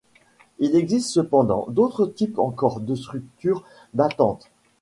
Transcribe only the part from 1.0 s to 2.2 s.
cependant d'autres